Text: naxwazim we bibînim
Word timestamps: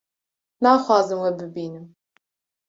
naxwazim 0.61 1.19
we 1.23 1.29
bibînim 1.39 1.85